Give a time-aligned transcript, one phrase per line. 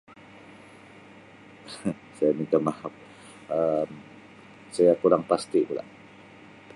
[2.17, 2.89] Saya minta mahap
[3.57, 3.89] Um
[4.75, 5.83] saya kurang pasti pula.